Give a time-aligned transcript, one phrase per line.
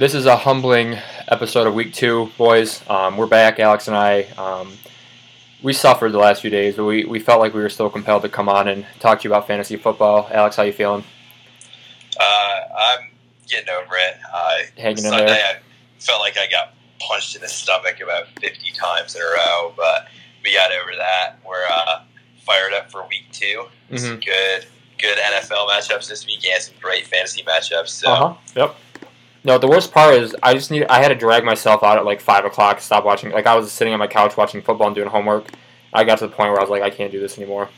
[0.00, 0.96] This is a humbling
[1.28, 2.82] episode of week two, boys.
[2.88, 4.22] Um, we're back, Alex and I.
[4.38, 4.72] Um,
[5.62, 8.22] we suffered the last few days, but we, we felt like we were still compelled
[8.22, 10.26] to come on and talk to you about fantasy football.
[10.32, 11.04] Alex, how you feeling?
[12.18, 13.10] Uh, I'm
[13.46, 14.16] getting over it.
[14.34, 15.44] Uh, Hanging in Sunday, there.
[15.56, 15.58] I
[15.98, 20.06] felt like I got punched in the stomach about 50 times in a row, but
[20.42, 21.36] we got over that.
[21.46, 22.00] We're uh,
[22.46, 23.66] fired up for week 2
[23.98, 24.24] Some Mhm.
[24.24, 24.64] good,
[24.96, 27.88] good NFL matchups this week and some great fantasy matchups.
[27.88, 28.34] So Uh huh.
[28.56, 28.76] Yep.
[29.42, 30.84] No, the worst part is I just need.
[30.86, 33.30] I had to drag myself out at like five o'clock stop watching.
[33.30, 35.48] Like I was sitting on my couch watching football and doing homework.
[35.92, 37.68] I got to the point where I was like, I can't do this anymore.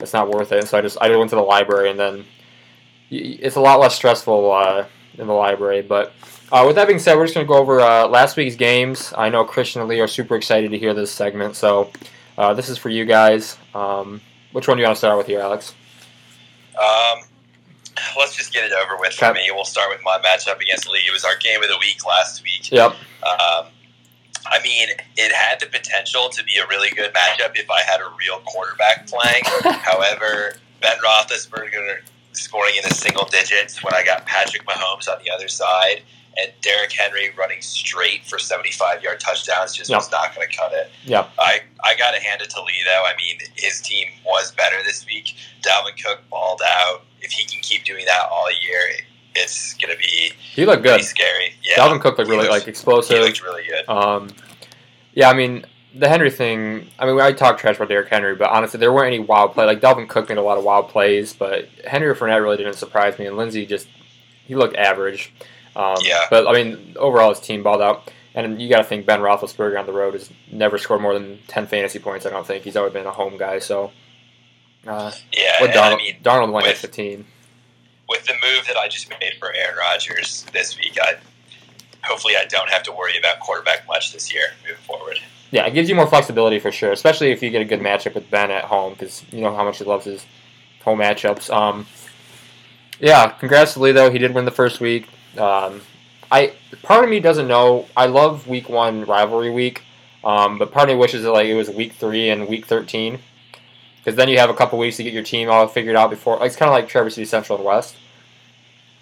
[0.00, 0.58] It's not worth it.
[0.58, 2.24] And so I just I went to the library and then
[3.10, 4.86] it's a lot less stressful uh,
[5.18, 5.82] in the library.
[5.82, 6.12] But
[6.50, 9.12] uh, with that being said, we're just gonna go over uh, last week's games.
[9.16, 11.90] I know Christian and Lee are super excited to hear this segment, so
[12.36, 13.56] uh, this is for you guys.
[13.74, 14.20] Um,
[14.52, 15.74] which one do you want to start with here, Alex?
[16.78, 17.20] um,
[18.18, 19.50] let's just get it over with for me.
[19.52, 21.00] We'll start with my matchup against Lee.
[21.06, 22.70] It was our game of the week last week.
[22.70, 22.92] Yep.
[23.22, 23.66] Um,
[24.46, 28.00] I mean, it had the potential to be a really good matchup if I had
[28.00, 29.42] a real quarterback playing.
[29.80, 32.00] However, Ben Roethlisberger
[32.32, 36.02] scoring in the single digits when I got Patrick Mahomes on the other side
[36.38, 39.96] and Derrick Henry running straight for 75 yard touchdowns just Yeah.
[39.96, 40.90] was not going to cut it.
[41.04, 41.28] Yeah.
[41.38, 43.04] I, I got to hand it to Lee, though.
[43.06, 45.36] I mean, his team was better this week.
[45.60, 47.02] Dalvin Cook balled out.
[47.22, 48.80] If he can keep doing that all year,
[49.34, 51.02] it's going to be He looked good.
[51.02, 51.54] scary.
[51.62, 51.76] Yeah.
[51.76, 53.16] Dalvin Cook looked really looks- like explosive.
[53.18, 53.88] He looked really good.
[53.88, 54.28] Um,
[55.14, 56.88] yeah, I mean the Henry thing.
[56.98, 59.66] I mean, I talk trash about Derrick Henry, but honestly, there weren't any wild play.
[59.66, 62.74] Like Dalvin Cook made a lot of wild plays, but Henry or Fournette really didn't
[62.76, 63.88] surprise me, and Lindsay just
[64.46, 65.32] he looked average.
[65.76, 66.24] Um, Yeah.
[66.30, 69.78] But I mean, overall, his team balled out, and you got to think Ben Roethlisberger
[69.78, 72.24] on the road has never scored more than ten fantasy points.
[72.24, 73.58] I don't think he's always been a home guy.
[73.58, 73.92] So,
[74.86, 77.24] uh, Yeah, what Donald, I mean, Donald had with- fifteen.
[78.08, 81.16] with the move that I just made for Aaron Rodgers this week, I
[82.02, 85.18] hopefully I don't have to worry about quarterback much this year moving forward.
[85.50, 88.14] Yeah, it gives you more flexibility for sure, especially if you get a good matchup
[88.14, 90.24] with Ben at home, because you know how much he loves his
[90.84, 91.48] home matchups.
[91.54, 91.86] Um,
[92.98, 94.10] yeah, congrats to Lee though.
[94.10, 95.06] He did win the first week.
[95.38, 95.82] Um,
[96.30, 97.86] I part of me doesn't know.
[97.96, 99.82] I love week one rivalry week,
[100.24, 103.18] um, but part of me wishes that like it was week three and week thirteen,
[104.02, 106.44] because then you have a couple weeks to get your team all figured out before.
[106.44, 107.94] It's kind of like Traverse City Central and West.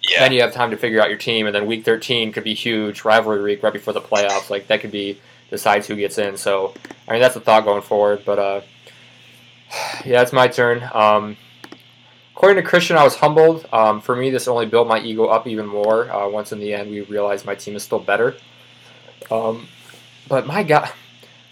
[0.07, 2.43] Yeah, Then you have time to figure out your team, and then week thirteen could
[2.43, 4.49] be huge rivalry week right before the playoffs.
[4.49, 5.19] Like that could be
[5.49, 6.37] decides who gets in.
[6.37, 6.73] So
[7.07, 8.23] I mean that's the thought going forward.
[8.25, 8.61] But uh,
[10.05, 10.87] yeah, it's my turn.
[10.93, 11.37] Um,
[12.35, 13.67] according to Christian, I was humbled.
[13.71, 16.11] Um, for me, this only built my ego up even more.
[16.11, 18.35] Uh, once in the end, we realized my team is still better.
[19.29, 19.67] Um,
[20.27, 20.91] but my God,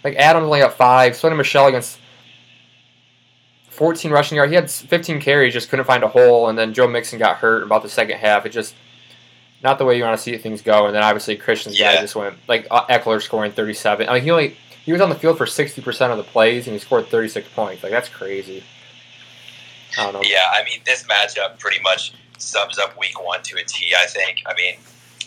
[0.02, 1.12] like Adam only got five.
[1.12, 1.99] Sony Michel against
[3.80, 4.50] 14 rushing yards.
[4.50, 6.50] He had 15 carries, just couldn't find a hole.
[6.50, 8.44] And then Joe Mixon got hurt about the second half.
[8.44, 8.74] It just
[9.62, 10.84] not the way you want to see things go.
[10.84, 14.06] And then obviously Christian's guy just went like uh, Ekeler scoring 37.
[14.06, 14.48] I mean, he only
[14.84, 17.48] he was on the field for 60 percent of the plays and he scored 36
[17.54, 17.82] points.
[17.82, 18.62] Like that's crazy.
[19.98, 20.20] I don't know.
[20.24, 20.44] yeah.
[20.52, 23.94] I mean, this matchup pretty much sums up Week One to a T.
[23.98, 24.42] I think.
[24.46, 24.74] I mean,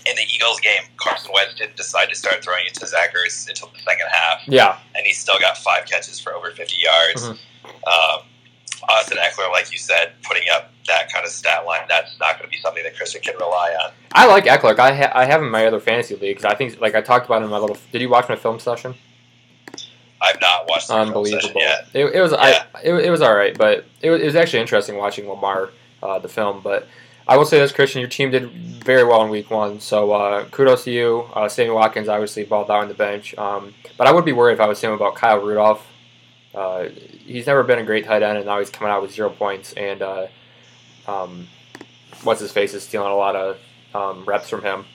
[0.06, 3.50] in the Eagles game, Carson Wentz didn't decide to start throwing it to Zach Ertz
[3.50, 7.24] until the second half, Yeah, and he still got five catches for over 50 yards.
[7.24, 7.38] Mhm.
[7.88, 8.22] Um,
[8.90, 12.44] Austin Ekeler, like you said, putting up that kind of stat line, that's not going
[12.44, 13.92] to be something that Christian can rely on.
[14.12, 14.78] I like Ekeler.
[14.78, 16.46] I ha- I have him in my other fantasy leagues.
[16.46, 17.78] I think like I talked about in my little.
[17.92, 18.96] Did you watch my film session?
[20.22, 21.62] I've not watched the film Unbelievable.
[21.94, 22.64] It, it was Yeah.
[22.74, 25.72] I, it, it was all right, but it was, it was actually interesting watching Lamar
[26.02, 26.62] uh, the film.
[26.64, 26.88] But
[27.28, 28.50] I will say this, Christian, your team did
[28.84, 31.30] very well in week one, so uh, kudos to you.
[31.34, 34.54] Uh, Sammy Watkins obviously balled out on the bench, um, but I would be worried
[34.54, 35.86] if I was him about Kyle Rudolph.
[36.53, 36.86] Uh,
[37.25, 39.74] he's never been a great tight end, and now he's coming out with zero points.
[39.74, 40.28] And uh,
[41.08, 41.47] um,
[42.24, 43.58] what's his face is stealing a lot of
[43.94, 44.86] um, reps from him.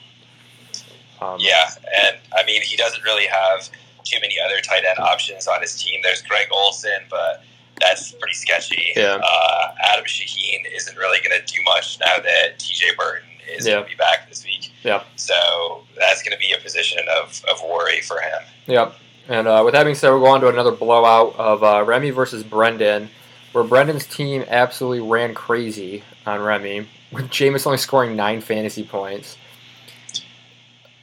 [1.21, 1.69] Um, Yeah,
[2.05, 3.69] and I mean, he doesn't really have
[4.05, 5.99] too many other tight end options on his team.
[6.01, 7.43] There's Greg Olsen, but
[7.81, 8.93] that's pretty sketchy.
[8.95, 9.19] Yeah.
[9.23, 13.73] Uh, Adam Shaheen isn't really going to do much now that TJ Burton is Yeah.
[13.75, 14.71] going to be back this week.
[14.83, 15.03] Yeah.
[15.17, 18.41] So that's going to be a position of, of worry for him.
[18.67, 18.95] Yep.
[19.29, 22.09] And uh, with that being said, we'll go on to another blowout of uh, Remy
[22.09, 23.09] versus Brendan,
[23.51, 29.37] where Brendan's team absolutely ran crazy on Remy, with Jameis only scoring nine fantasy points.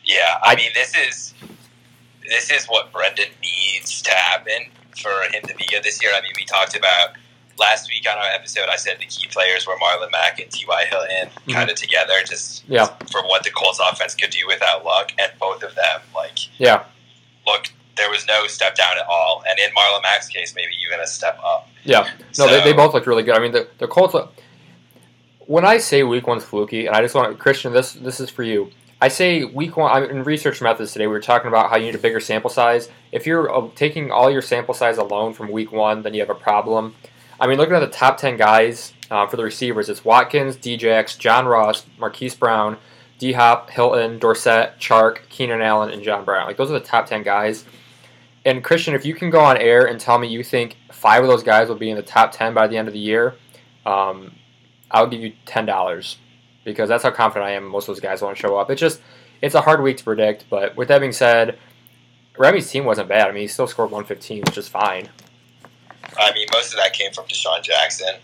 [0.05, 1.35] Yeah, I mean, this is
[2.29, 4.71] this is what Brendan needs to happen
[5.01, 6.13] for him to be good this year.
[6.17, 7.11] I mean, we talked about
[7.59, 8.69] last week on our episode.
[8.69, 10.85] I said the key players were Marlon Mack and T.Y.
[10.91, 12.87] Hilton kind of together, just Yeah.
[13.11, 16.83] for what the Colts offense could do without luck, and both of them like Yeah.
[17.47, 17.69] look.
[17.97, 21.07] There was no step down at all, and in Marlon Mack's case, maybe even a
[21.07, 21.69] step up.
[21.85, 22.09] Yeah.
[22.39, 23.35] No, they, So- they both looked really good.
[23.37, 24.13] I mean, the, the Colts.
[24.15, 24.33] Look,
[25.47, 28.43] when I say week one's fluky, and I just want Christian, this this is for
[28.43, 28.71] you.
[29.01, 29.91] I say week one.
[29.93, 31.07] I'm in research methods today.
[31.07, 32.89] We were talking about how you need a bigger sample size.
[33.13, 36.31] If you're uh, taking all your sample size alone from week one, then you have
[36.31, 36.95] a problem.
[37.39, 41.19] I mean, looking at the top ten guys uh, for the receivers, it's Watkins, Djax,
[41.19, 42.79] John Ross, Marquise Brown,
[43.19, 46.47] D Hop, Hilton, Dorsett, Chark, Keenan Allen, and John Brown.
[46.47, 47.65] Like those are the top ten guys.
[48.47, 51.29] And Christian, if you can go on air and tell me you think five of
[51.29, 53.35] those guys will be in the top ten by the end of the year,
[53.85, 54.33] um,
[54.91, 56.17] I'll give you ten dollars
[56.65, 57.65] because that's how confident I am.
[57.65, 58.71] Most of those guys won't show up.
[58.71, 59.01] It's just
[59.43, 60.47] it's a hard week to predict.
[60.49, 61.59] But with that being said,
[62.39, 63.29] Remy's team wasn't bad.
[63.29, 65.09] I mean, he still scored 115, which is fine.
[66.19, 68.15] I mean, most of that came from DeSean Jackson,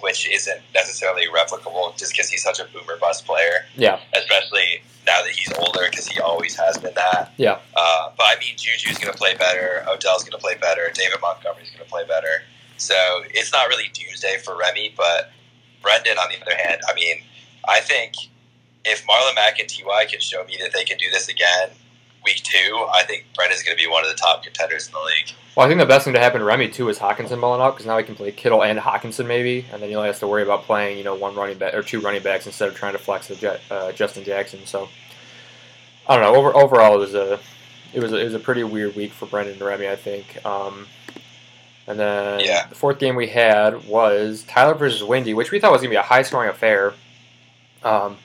[0.00, 3.66] which isn't necessarily replicable just because he's such a boomer bust player.
[3.76, 4.00] Yeah.
[4.14, 7.32] Especially now that he's older, because he always has been that.
[7.36, 7.58] Yeah.
[7.76, 9.82] Uh, but I mean, Juju's going to play better.
[9.88, 10.90] Odell's going to play better.
[10.92, 12.42] David Montgomery's going to play better.
[12.76, 12.94] So
[13.30, 15.30] it's not really doomsday for Remy, but
[15.80, 17.16] Brendan, on the other hand, I mean,
[17.66, 18.12] I think
[18.84, 21.70] if Marlon Mack and Ty can show me that they can do this again
[22.22, 24.98] week two, I think Brendan's going to be one of the top contenders in the
[24.98, 25.34] league.
[25.56, 27.72] Well, I think the best thing to happen to Remy too is Hockenson balling up
[27.72, 30.26] because now he can play Kittle and Hockenson maybe, and then he only has to
[30.26, 32.92] worry about playing you know one running back or two running backs instead of trying
[32.92, 34.66] to flex the uh, Justin Jackson.
[34.66, 34.90] So
[36.06, 36.38] I don't know.
[36.38, 37.40] Over, overall, it was a
[37.92, 40.44] it was a, it was a pretty weird week for Brendan and Remy, I think.
[40.46, 40.86] Um,
[41.86, 42.66] and then Yeah.
[42.68, 45.96] the fourth game we had was Tyler versus Windy, which we thought was gonna be
[45.96, 46.94] a high scoring affair.
[47.82, 48.18] Um,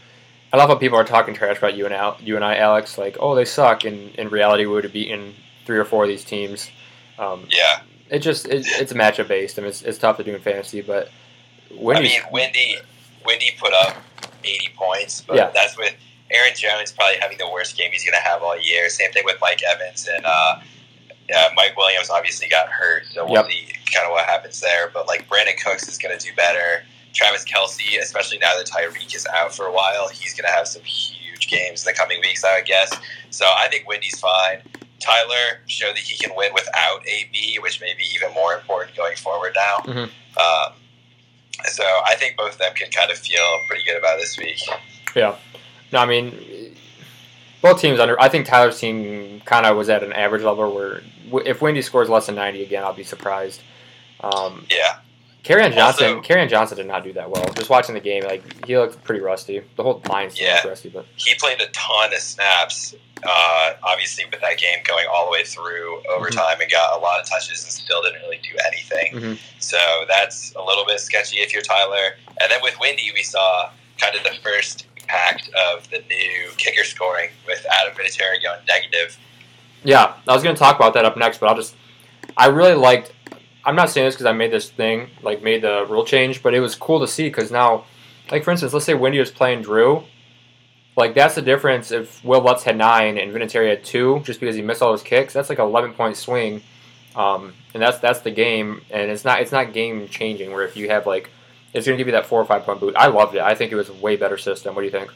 [0.53, 2.97] I love how people are talking trash about you and Al, you and I, Alex.
[2.97, 3.83] Like, oh, they suck.
[3.83, 5.33] And in reality, we would have beaten
[5.65, 6.69] three or four of these teams.
[7.17, 7.81] Um, Yeah.
[8.09, 9.57] it just it, it's matchup based.
[9.57, 12.77] I mean, it's, it's tough to do in fantasy, but I Windy, mean, Wendy,
[13.25, 13.97] Wendy put up
[14.43, 15.49] 80 points, but Yeah.
[15.53, 15.95] that's with
[16.31, 18.89] Aaron Jones probably having the worst game he's going to have all year.
[18.89, 20.59] Same thing with Mike Evans and uh,
[21.35, 22.09] uh, Mike Williams.
[22.09, 23.47] Obviously got hurt, so we'll Yep.
[23.47, 24.89] see kind of what happens there.
[24.93, 26.83] But like Brandin Cooks is going to do better.
[27.13, 30.67] Travis Kelce, especially now that Tyreek is out for a while, he's going to have
[30.67, 32.93] some huge games in the coming weeks, I would guess.
[33.29, 34.61] So I think Wendy's fine.
[34.99, 39.15] Tyler showed that he can win without AB, which may be even more important going
[39.15, 39.77] forward now.
[39.85, 40.09] Mhm.
[40.37, 40.73] Um,
[41.65, 44.59] so I think both of them can kind of feel pretty good about this week.
[45.15, 45.35] yeah.
[45.95, 46.75] No, I mean,
[47.61, 48.19] both teams under.
[48.21, 51.81] I think Tyler's team kind of was at an average level where w- if Windy
[51.81, 53.61] scores less than ninety again, I'll be surprised.
[54.19, 54.97] Um, Yeah,
[55.45, 57.45] Kerryon Johnson, Also- Kerryon Johnson did not do that well.
[57.55, 59.61] Just watching the game, like he looked pretty rusty.
[59.77, 60.67] The whole team Yeah.
[60.67, 62.93] rusty, but he played a ton of snaps.
[63.25, 67.21] Uh, obviously, with that game going all the way through overtime and got a lot
[67.21, 69.13] of touches and still didn't really do anything.
[69.13, 69.39] Mhm.
[69.59, 69.77] So
[70.09, 72.17] that's a little bit sketchy if you're Tyler.
[72.41, 76.83] And then with Windy, we saw kind of the first impact of the new kicker
[76.83, 79.17] scoring with Adam Vinatieri going negative.
[79.83, 81.75] Yeah, I was going to talk about that up next, but I'll just.
[82.35, 83.13] I really liked.
[83.63, 86.53] I'm not saying this because I made this thing, like made the rule change, but
[86.53, 87.85] it was cool to see because now,
[88.31, 90.03] like for instance, let's say Windy was playing Drew.
[90.95, 94.55] Like that's the difference if Wil Lutz had nine and Vinatieri had two, just because
[94.55, 95.33] he missed all those kicks.
[95.33, 96.61] That's like an 11 point swing,
[97.15, 98.81] um, and that's that's the game.
[98.89, 100.51] And it's not it's not game changing.
[100.51, 101.29] Where if you have like,
[101.75, 102.95] it's going to give you that four or five point boot.
[102.95, 103.41] I loved it.
[103.41, 104.73] I think it was a way better system.
[104.75, 105.11] What do you think?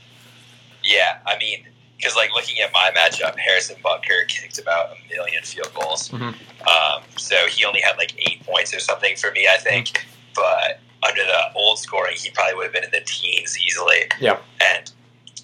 [0.84, 1.66] Yeah, I mean,
[1.98, 6.10] because like looking at my matchup, Harrison Butker kicked about a million field goals.
[6.10, 6.34] Mhm.
[6.68, 10.06] Um, so he only had like eight points or something for me, I think.
[10.36, 14.10] But under the old scoring, he probably would have been in the teens easily.
[14.20, 14.38] Yeah.
[14.76, 14.92] And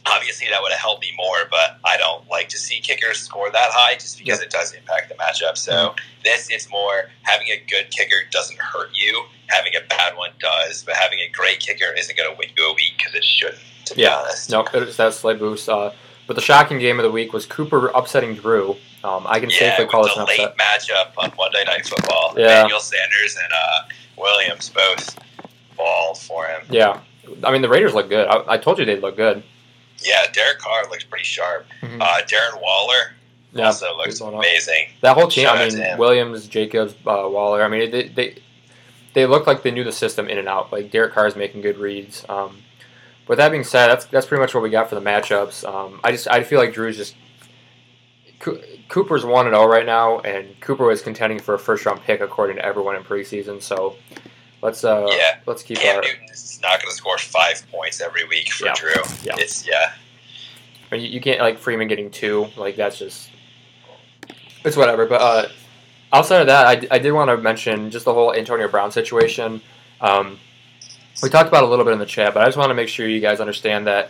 [0.07, 3.51] obviously that would have helped me more, but I don't like to see kickers score
[3.51, 5.57] that high just because it does impact the matchup.
[5.57, 9.23] So this, is more having a good kicker doesn't hurt you.
[9.47, 12.69] Having a bad one does, but having a great kicker isn't going to win you
[12.69, 14.15] a week because it shouldn't, to be Yeah.
[14.17, 14.49] honest.
[14.49, 15.69] Nope, it was that slight boost.
[15.69, 15.91] Uh,
[16.27, 18.75] but the shocking game of the week was Cooper upsetting Drew.
[19.03, 20.57] Um, I can Yeah, safely call the an late upset.
[20.57, 22.33] matchup on Monday Night Football.
[22.37, 22.59] Yeah.
[22.61, 25.15] Emmanuel Sanders and uh, Williams both
[25.77, 26.61] balled for him.
[26.69, 26.99] Yeah,
[27.43, 28.27] I mean the Raiders look good.
[28.27, 29.43] I, I told you they'd look good.
[30.03, 31.65] Yeah, Derek Carr looks pretty sharp.
[31.81, 32.01] Mhm.
[32.01, 33.13] Uh, Darren Waller
[33.53, 34.41] Yeah, also looks going up.
[34.41, 34.87] amazing.
[35.01, 35.45] that whole team.
[35.45, 35.97] shout I mean.
[35.97, 37.63] Williams, Jacobs, uh, Waller.
[37.63, 38.37] I mean they, they
[39.13, 40.71] they looked like they knew the system in and out.
[40.71, 42.25] Like Derek Carr is making good reads.
[42.27, 42.61] Um,
[43.27, 45.63] with that being said, that's that's pretty much what we got for the matchups.
[45.67, 47.15] Um, I just I feel like Drew's just.
[48.89, 52.21] Cooper's one and zero right now, and Cooper was contending for a first round pick
[52.21, 53.59] according to everyone in preseason.
[53.61, 53.95] So,
[54.65, 55.37] let's uh Yeah.
[55.45, 56.01] let's keep Cam our.
[56.01, 58.73] Newton is not going to score five points every week for Yeah.
[58.75, 58.93] Drew.
[59.23, 59.35] Yeah.
[59.37, 59.93] It's yeah,
[60.91, 62.47] you, you can't like Freeman getting two.
[62.57, 63.29] Like that's just
[64.63, 65.05] it's whatever.
[65.05, 65.47] But uh,
[66.11, 69.61] outside of that, I, I did want to mention just the whole Antonio Brown situation.
[70.01, 70.39] Um,
[71.21, 72.73] we talked about it a little bit in the chat, but I just want to
[72.73, 74.09] make sure you guys understand that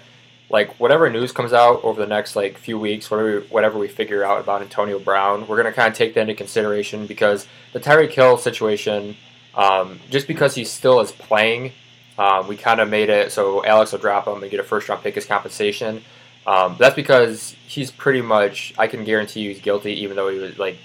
[0.50, 4.24] like whatever news comes out over the next like few weeks, whatever whatever we figure
[4.24, 8.12] out about Antonio Brown, we're gonna kind of take that into consideration because the Tyreek
[8.12, 9.18] Hill situation,
[9.56, 11.72] um, just because he still is playing,
[12.18, 14.88] um, we kind of made it so Alex will drop him and get a first
[14.90, 16.02] round pick as compensation.
[16.48, 18.74] Um, that's because he's pretty much.
[18.78, 20.78] I can guarantee you he's guilty, even though he was like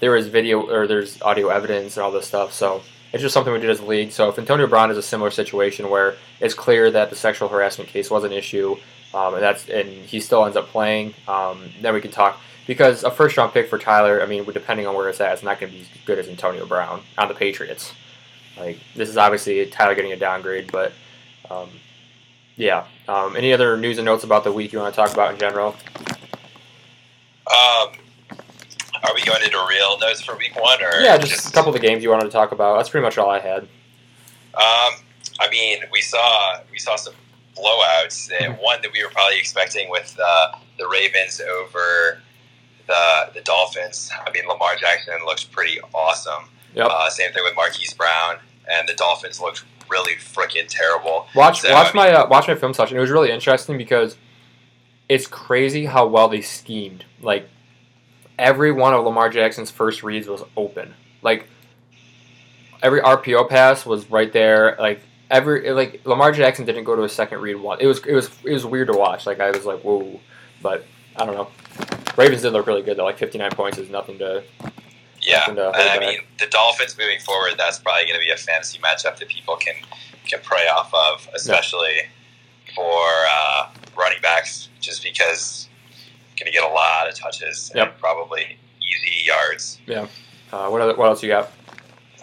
[0.00, 2.52] there was video or there's audio evidence and all this stuff.
[2.52, 2.82] So
[3.12, 4.12] it's just something we did as a league.
[4.12, 7.90] So if Antonio Brown is a similar situation where it's clear that the sexual harassment
[7.90, 8.76] case was an issue,
[9.14, 12.40] um, and that's and he still ends up playing, um, then we can talk.
[12.66, 15.42] Because a first round pick for Tyler, I mean, depending on where it's at, it's
[15.42, 17.94] not going to be as good as Antonio Brown on the Patriots.
[18.58, 20.92] Like this is obviously Tyler getting a downgrade, but
[21.50, 21.70] um,
[22.56, 22.86] yeah.
[23.06, 25.38] Um, any other news and notes about the week you want to talk about in
[25.38, 25.76] general?
[27.46, 27.92] Um,
[29.02, 31.80] are we going into real notes for week one, or yeah, just, a couple of
[31.80, 32.76] the games you wanted to talk about.
[32.76, 33.62] That's pretty much all I had.
[34.54, 34.94] Um,
[35.40, 37.14] I mean, we saw we saw some
[37.56, 38.30] blowouts.
[38.30, 38.62] Mm-hmm.
[38.62, 42.20] One that we were probably expecting with uh, the Ravens over
[42.86, 44.10] the the Dolphins.
[44.26, 46.50] I mean, Lamar Jackson looks pretty awesome.
[46.74, 46.88] Yep.
[46.90, 48.36] Uh, same thing with Marquise Brown,
[48.68, 51.26] and the Dolphins looked really freaking terrible.
[51.34, 52.96] Watch So, watch I mean- my uh, watch my film session.
[52.96, 54.16] It was really interesting because
[55.08, 57.04] it's crazy how well they schemed.
[57.22, 57.48] Like
[58.38, 60.94] every one of Lamar Jackson's first reads was open.
[61.22, 61.48] Like
[62.82, 64.76] every RPO pass was right there.
[64.78, 67.80] Like every like Lamar Jackson didn't go to a second read once.
[67.82, 69.26] It was it was it was weird to watch.
[69.26, 70.20] Like I was like whoa,
[70.62, 70.84] but
[71.16, 71.48] I don't know.
[72.16, 73.04] Ravens did look really good though.
[73.04, 74.42] Like 59 points is nothing to.
[75.28, 77.52] Yeah, and I mean the Dolphins moving forward.
[77.58, 79.74] That's probably going to be a fantasy matchup that people can
[80.26, 82.02] can prey off of, especially
[82.74, 85.68] for uh, running backs, just because
[86.38, 87.88] going to get a lot of touches Yep.
[87.88, 89.78] and probably easy yards.
[90.52, 91.50] Uh, what other, what else you got?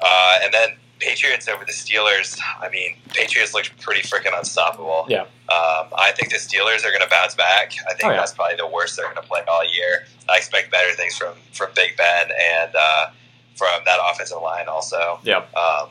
[0.02, 0.70] Uh, and then
[1.06, 2.40] Patriots over the Steelers.
[2.60, 5.06] I mean, Patriots looked pretty freaking unstoppable.
[5.08, 5.22] Yeah.
[5.22, 7.74] Um, I think the Steelers are going to bounce back.
[7.88, 8.18] I think Oh, yeah.
[8.18, 10.06] that's probably the worst they're going to play all year.
[10.28, 13.10] I expect better things from from Big Ben and uh,
[13.56, 15.20] from that offensive line also.
[15.24, 15.38] Yeah.
[15.56, 15.90] Um,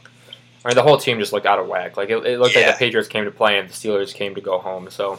[0.65, 1.97] I mean, the whole team just looked out of whack.
[1.97, 4.41] Like it, it looked like the Patriots came to play and the Steelers came to
[4.41, 4.91] go home.
[4.91, 5.19] So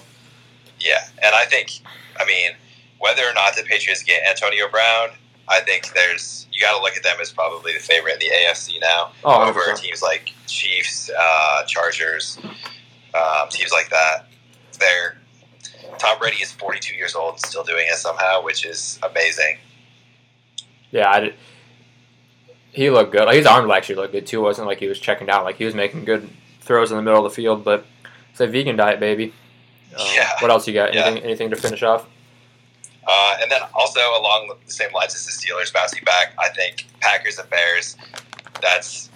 [0.79, 1.71] yeah, and I think,
[2.19, 2.51] I mean,
[2.99, 5.09] whether or not the Patriots get Antonio Brown,
[5.47, 8.29] I think there's you got to look at them as probably the favorite in the
[8.33, 9.11] AFC now.
[9.23, 9.75] oh, over 100%.
[9.81, 12.39] teams like Chiefs, uh, Chargers,
[13.13, 14.25] um, teams like that.
[14.79, 15.17] They're
[15.97, 19.57] Tom Brady is 42 years old and still doing it somehow, which is amazing.
[20.91, 21.33] Yeah, I did.
[22.71, 23.25] He looked good.
[23.25, 24.39] Like his arm actually looked good too.
[24.39, 25.43] It wasn't like he was checking down.
[25.45, 27.63] Like he was making good throws in the middle of the field.
[27.63, 27.85] But
[28.31, 29.33] it's a vegan diet, baby.
[29.97, 30.29] Um, Yeah.
[30.39, 30.93] What else you got?
[30.93, 31.05] Yeah.
[31.05, 31.23] Anything?
[31.23, 32.05] Anything to finish off?
[33.07, 36.85] Uh, and then also along the same lines as the Steelers bouncing back, I think
[37.01, 37.95] Packers and Bears.
[38.61, 39.09] That's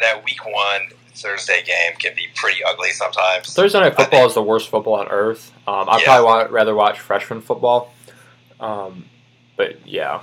[0.00, 3.52] that week one Thursday game can be pretty ugly sometimes.
[3.52, 5.52] Thursday night football think- is the worst football on earth.
[5.66, 6.04] Um, I'd Yeah.
[6.06, 7.92] probably want, rather watch freshman football.
[8.60, 9.08] Um,
[9.56, 10.22] but yeah,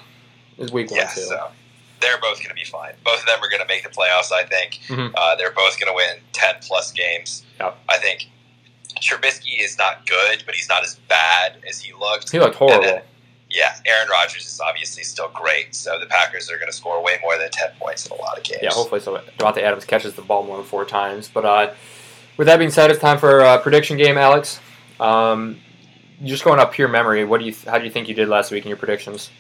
[0.58, 1.22] it's week one too.
[1.22, 1.51] so
[2.00, 2.93] they're both going to be fine.
[3.03, 4.31] Both of them are going to make the playoffs.
[4.31, 5.13] I think Mhm.
[5.15, 7.43] uh, they're both going to win ten plus games.
[7.60, 7.77] Yep.
[7.88, 8.25] I think
[9.01, 12.32] Trubisky is not good, but he's not as bad as he looked.
[12.32, 12.84] He looked horrible.
[12.84, 13.01] Then-
[13.51, 17.18] Yeah, Aaron Rodgers is obviously still great, so the Packers are going to score way
[17.24, 18.60] more than ten points in a lot of games.
[18.62, 19.20] Yeah, hopefully so.
[19.39, 21.29] Davante Adams catches the ball more than four times.
[21.34, 21.74] But uh,
[22.38, 24.60] with that being said, it's time for a prediction game, Alex.
[25.00, 25.58] Um,
[26.24, 27.56] just going up pure memory, what do you?
[27.65, 29.32] How do you think you did last week in your predictions?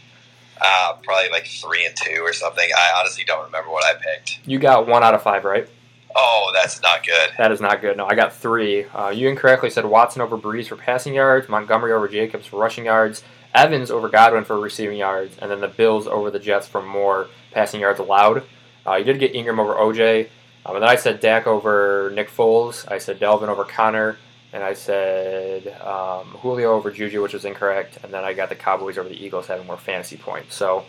[0.59, 2.67] Uh, probably like three and two or something.
[2.75, 4.39] I honestly don't remember what I picked.
[4.47, 5.69] You got one out of five, right?
[6.15, 7.31] Oh, that's not good.
[7.37, 7.97] That is not good.
[7.97, 8.85] No, I got three.
[8.85, 12.85] Uh, you incorrectly said Watson over Brees for passing yards, Montgomery over Jacobs for rushing
[12.85, 13.23] yards,
[13.53, 17.27] Evans over Godwin for receiving yards, and then the Bills over the Jets for more
[17.51, 18.43] passing yards allowed.
[18.85, 20.29] Uh, you did get Ingram over OJ,
[20.65, 22.89] um, and then I said Dak over Nick Foles.
[22.91, 24.17] I said Dalvin over Connor,
[24.51, 27.99] and I said um, Julio over Juju, which was incorrect.
[28.03, 30.55] And then I got the Cowboys over the Eagles having more fantasy points.
[30.55, 30.85] So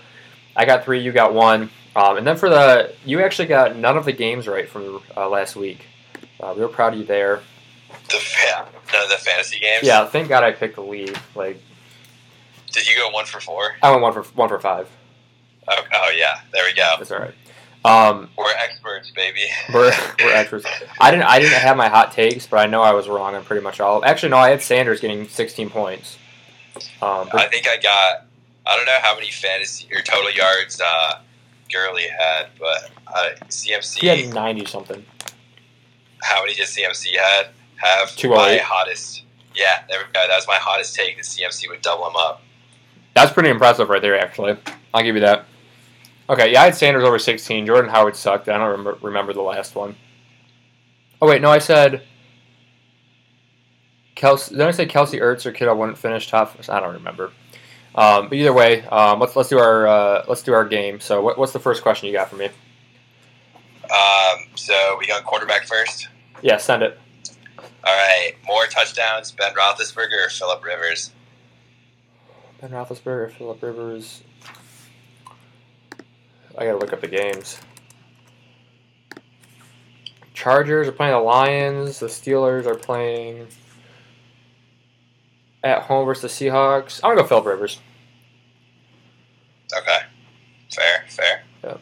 [0.56, 1.70] I got three, you got one.
[1.96, 5.28] Um, and then for the, you actually got none of the games right from uh,
[5.28, 5.86] last week.
[6.40, 7.40] Uh, we were proud of you there.
[8.08, 9.82] The yeah, none of the fantasy games.
[9.84, 11.18] Yeah, thank God I picked the lead.
[11.34, 11.60] Like
[12.72, 13.76] Did you go one for four?
[13.82, 14.88] I went one for one for five.
[15.68, 16.94] Oh, oh yeah, there we go.
[16.98, 17.34] That's all right.
[17.82, 19.46] Um, We're experts, baby.
[19.74, 19.92] we're
[20.22, 20.66] we're experts.
[21.00, 23.44] I didn't I didn't have my hot takes, but I know I was wrong on
[23.44, 24.04] pretty much all.
[24.04, 26.18] Actually, no, I had Sanders getting 16 points.
[27.02, 28.26] Um, I think I got.
[28.70, 31.20] I don't know how many fantasy or total yards uh,
[31.72, 33.98] Gurley had, but uh, CMC.
[33.98, 35.04] he had 90 something.
[36.22, 38.14] how many did CMC had have?
[38.14, 38.58] 208.
[38.58, 39.24] My hottest.
[39.56, 40.24] Yeah, there we go.
[40.26, 41.16] That was my hottest take.
[41.16, 42.42] That CMC would double him up.
[43.14, 44.18] That's pretty impressive right there.
[44.18, 44.56] Actually,
[44.94, 45.46] I'll give you that.
[46.28, 47.66] Okay, yeah, I had Sanders over 16.
[47.66, 48.48] Jordan Howard sucked.
[48.48, 49.96] I don't remember, remember the last one.
[51.20, 52.02] Oh wait, no, I said.
[54.14, 56.56] Kelce, did I say Kelce Ertz or Kittle wouldn't finish top?
[56.68, 57.32] I don't remember.
[57.94, 61.00] Um, but either way, um, let's let's do our uh, let's do our game.
[61.00, 62.46] So, what, what's the first question you got for me?
[63.84, 66.08] Um, so we got quarterback first.
[66.42, 66.98] Yeah, send it.
[67.58, 71.10] All right, more touchdowns, Ben Roethlisberger or Philip Rivers?
[72.60, 74.22] Ben Roethlisberger, Philip Rivers.
[76.56, 77.58] I gotta look up the games.
[80.34, 82.00] Chargers are playing the Lions.
[82.00, 83.48] The Steelers are playing
[85.62, 87.00] at home versus the Seahawks.
[87.02, 87.80] I'm gonna go Philip Rivers.
[89.76, 89.98] Okay.
[90.74, 91.42] Fair, fair.
[91.64, 91.80] Yep.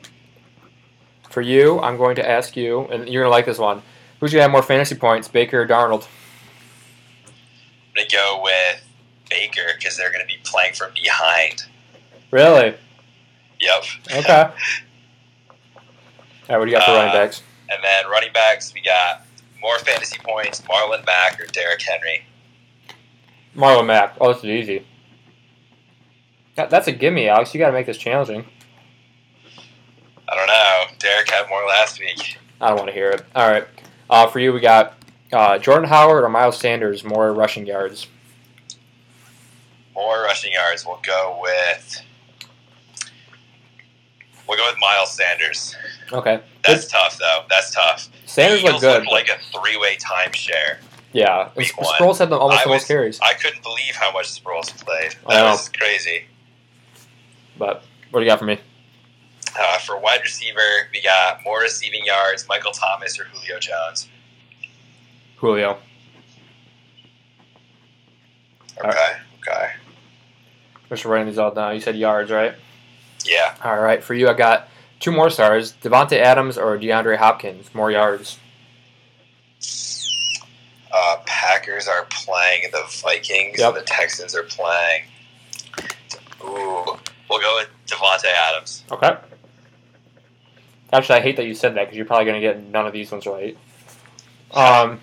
[1.30, 3.82] For you, I'm going to ask you, and you're gonna like this one.
[4.20, 6.06] Who's gonna have more fantasy points, Baker or Darnold?
[7.26, 8.84] I'm going to go with
[9.28, 11.64] Baker because they're going to be playing from behind.
[12.30, 12.76] Really?
[13.60, 13.82] Yep.
[14.18, 14.32] Okay.
[14.42, 14.52] All
[16.48, 17.42] right, what do you got for Uh, running backs?
[17.70, 19.24] And then running backs, we got
[19.60, 22.24] more fantasy points, Marlon Mack or Derrick Henry.
[23.56, 24.16] Marlon Mack.
[24.20, 24.86] Oh, this is easy.
[26.56, 27.54] That, that's a gimme, Alex.
[27.54, 28.44] You got to make this challenging.
[30.28, 30.84] I don't know.
[30.98, 32.38] Derrick had more last week.
[32.60, 33.24] I don't want to hear it.
[33.34, 33.66] All right.
[34.10, 34.94] Uh, for you, we got
[35.32, 38.08] uh, Jordan Howard or Miles Sanders, more rushing yards.
[39.94, 40.84] More rushing yards.
[40.84, 42.02] We'll go with.
[44.48, 45.76] We'll go with Miles Sanders.
[46.12, 46.40] Okay.
[46.66, 47.44] That's tough, though.
[47.48, 48.08] That's tough.
[48.26, 49.02] Sanders Eagles look good.
[49.04, 50.78] look like a three-way timeshare.
[51.12, 51.50] Yeah.
[51.56, 51.94] Week one.
[51.94, 53.20] Sproles had the, almost I the was- most carries.
[53.20, 55.14] I couldn't believe how much Sproles played.
[55.26, 55.50] I That know.
[55.52, 56.24] was crazy.
[57.58, 58.58] But what do you got for me?
[59.58, 60.60] Uh, for wide receiver,
[60.92, 64.08] we got more receiving yards, Michael Thomas or Julio Jones.
[65.38, 65.78] Julio.
[68.78, 68.90] Okay, All
[69.54, 69.70] okay.
[70.88, 71.74] Just writing these all down.
[71.74, 72.54] You said yards, right?
[73.24, 74.02] Yeah, All right.
[74.02, 74.68] For you, I got
[75.00, 78.38] two more stars: Davante Adams or DeAndre Hopkins, more yards.
[80.92, 83.58] Uh, Packers are playing the Vikings.
[83.58, 83.74] Yep.
[83.74, 85.02] The Texans are playing.
[86.42, 88.84] Ooh, we'll go with Davante Adams.
[88.90, 89.16] Okay.
[90.92, 92.92] Actually, I hate that you said that because you're probably going to get none of
[92.92, 93.56] these ones right.
[94.52, 95.00] Um,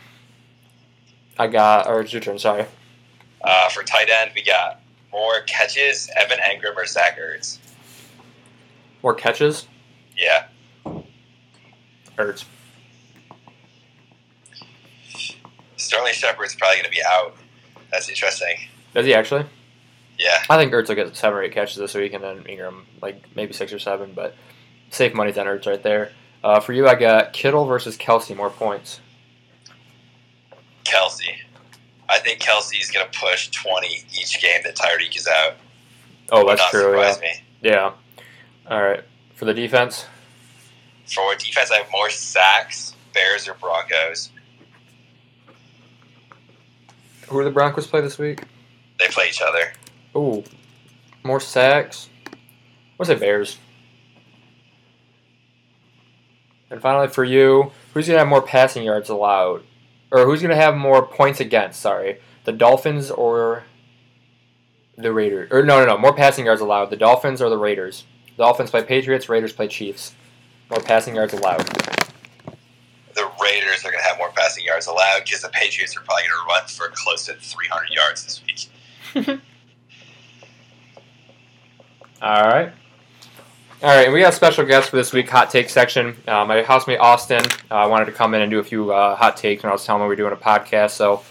[1.38, 2.40] I got, or it's your turn.
[2.40, 2.66] Sorry.
[3.44, 7.60] Uh, for tight end, we got more catches, Evan Engram or Zach Ertz.
[9.04, 9.68] More catches.
[10.18, 10.48] Yeah,
[12.18, 12.46] Ertz.
[15.78, 17.36] Sterling Shepard's probably going to be out.
[17.92, 18.58] That's interesting.
[18.94, 19.46] Does he actually?
[20.18, 22.84] Yeah, I think Ertz will get seven or eight catches this week, and then Engram
[23.02, 24.14] like maybe six or seven.
[24.14, 24.34] But
[24.90, 26.12] safe money's on Ertz right there.
[26.44, 29.02] Uh, for you, I got Kittle versus Kelce, more points.
[30.86, 31.36] Kelce.
[32.08, 35.56] I think Kelce's going to push 20 each game that Tyreek is out.
[36.32, 37.00] Oh, that's true.
[37.00, 37.16] Yeah.
[37.20, 37.30] me.
[37.62, 37.92] Yeah.
[38.70, 39.04] All right.
[39.34, 40.06] For the defense,
[41.08, 44.30] For defense, I have more sacks, Bears or Broncos.
[47.28, 48.44] Who do the Broncos play this week?
[49.00, 49.74] They play each other.
[50.16, 50.44] Ooh,
[51.24, 52.10] more sacks.
[52.98, 53.58] What's it, Bears?
[56.70, 59.64] And finally, for you, who's gonna have more passing yards allowed,
[60.12, 61.82] or who's gonna have more points against?
[61.82, 63.64] Sorry, the Dolphins or
[64.98, 65.50] the Raiders?
[65.52, 66.90] Or no, no, no, more passing yards allowed.
[66.90, 68.06] The Dolphins or the Raiders?
[68.38, 69.30] The Dolphins play Patriots.
[69.30, 70.14] Raiders play Chiefs.
[70.70, 71.95] More passing yards allowed.
[73.16, 76.24] The Raiders are going to have more passing yards allowed because the Patriots are probably
[76.24, 78.70] going to run for close to 300 yards this week.
[82.22, 82.72] All right.
[83.84, 86.16] All right, and we got a special guest for this week, hot take section.
[86.28, 89.38] Uh, my housemate Austin uh, wanted to come in and do a few uh, hot
[89.38, 90.92] takes when I was telling him we were doing a podcast.
[90.92, 91.24] So,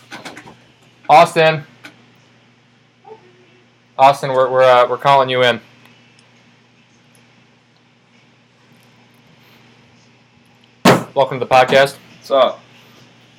[1.08, 1.64] Austin,
[3.98, 5.60] Austin, we're we're, uh, we're calling you in.
[11.14, 11.96] Welcome to the podcast.
[12.18, 12.60] What's up?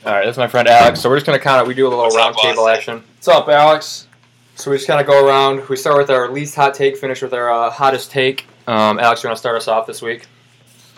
[0.05, 1.01] All right, this is my friend Alex.
[1.01, 3.03] So we're just gonna kind of we do a little What's round table action.
[3.15, 4.07] What's up, Alex?
[4.55, 5.67] So we just kind of go around.
[5.67, 8.45] We start with our least hot take, finish with our uh, hottest take.
[8.67, 10.25] Um, Alex, you want to start us off this week?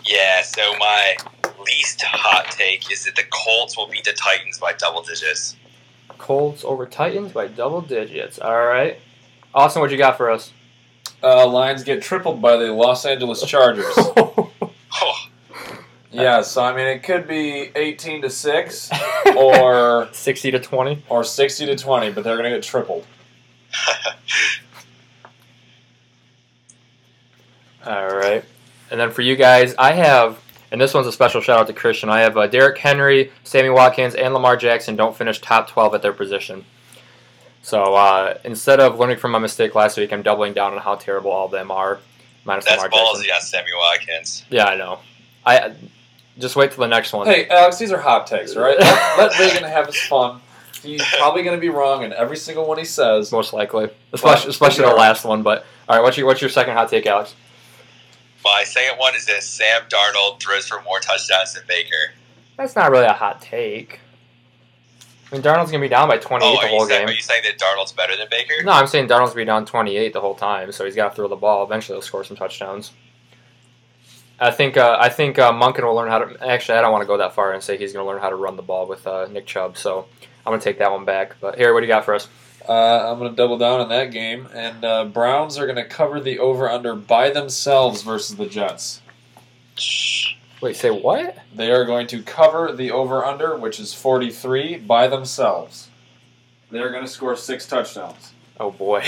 [0.04, 1.16] Yeah, so my
[1.66, 5.56] least hot take is that the Colts will beat the Titans by double digits.
[6.16, 8.38] Colts over Titans by double digits.
[8.38, 8.98] All right.
[9.52, 10.52] Austin, what you got for us?
[11.24, 13.98] Uh, Lions get tripled by the Los Angeles Chargers.
[15.00, 15.27] Oh,
[16.10, 18.90] yeah, so I mean it could be eighteen to six
[19.36, 21.04] or 60 to 20.
[21.08, 23.06] or sixty to twenty, but they're gonna get tripled.
[27.86, 28.44] All right.
[28.90, 30.38] And then for you guys, I have,
[30.72, 32.08] and this one's a special shout out to Christian.
[32.10, 36.02] I have uh, Derrick Henry, Sammy Watkins, and Lamar Jackson don't finish top 12 at
[36.02, 36.64] their position.
[37.62, 40.94] So uh, instead of learning from my mistake last week, I'm doubling down on how
[40.96, 42.00] terrible all of them are.
[42.44, 43.22] Minus that's Lamar Jackson.
[43.22, 44.44] ballsy on Sammy Watkins.
[44.50, 45.00] Yeah, I know.
[45.44, 45.74] I
[46.38, 47.26] just wait till the next one.
[47.26, 48.78] Hey, Alex, these are hot takes, right?
[48.78, 50.40] Let, let Reagan have his fun.
[50.82, 53.32] He's probably gonna be wrong in every single one he says.
[53.32, 55.42] most likely, especially, especially the last one.
[55.42, 57.34] But all right, what's your what's your second hot take, Alex?
[58.44, 62.12] My second one is that Sam Darnold throws for more touchdowns than Baker.
[62.56, 63.98] That's not really a hot take.
[65.30, 67.08] I mean, Darnold's gonna be down by 28 Oh, the whole saying, game.
[67.08, 68.62] are you saying that Darnold's better than Baker?
[68.62, 71.14] No, I'm saying Darnold's gonna be down 28 the whole time, so he's got to
[71.16, 71.64] throw the ball.
[71.64, 72.92] Eventually, he'll score some touchdowns.
[74.40, 76.46] I think uh, I think uh, Monken will learn how to.
[76.46, 78.30] Actually, I don't want to go that far and say he's going to learn how
[78.30, 79.76] to run the ball with uh, Nick Chubb.
[79.76, 80.06] So
[80.46, 81.36] I'm going to take that one back.
[81.40, 82.28] But here, what do you got for us?
[82.68, 85.86] Uh, I'm going to double down on that game, and uh, Browns are going to
[85.86, 89.00] cover the over under by themselves versus the Jets.
[90.60, 91.38] Wait, say what?
[91.54, 95.88] They are going to cover the over under, which is 43, by themselves.
[96.70, 98.34] They're going to score six touchdowns.
[98.60, 99.02] Oh boy.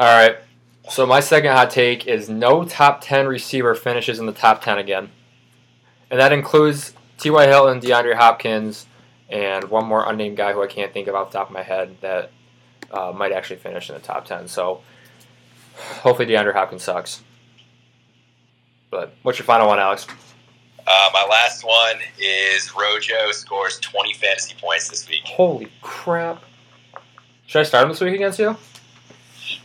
[0.00, 0.36] All right.
[0.90, 4.78] So my second hot take is no top 10 receiver finishes in the top 10
[4.78, 5.10] again.
[6.10, 7.46] And that includes T.Y.
[7.46, 8.86] Hill and DeAndre Hopkins
[9.28, 11.62] and one more unnamed guy who I can't think of off the top of my
[11.62, 12.30] head that
[12.90, 14.48] uh, might actually finish in the top 10.
[14.48, 14.80] So
[15.76, 17.22] hopefully DeAndre Hopkins sucks.
[18.90, 20.06] But what's your final one, Alex?
[20.86, 25.20] Uh, my last one is Rojo scores 20 fantasy points this week.
[25.26, 26.42] Holy crap.
[27.46, 28.56] Should I start him this week against you?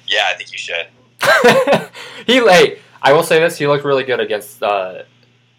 [0.06, 0.88] Yeah, I think you should.
[2.28, 5.04] he hey, I will say this, he looked really good against uh,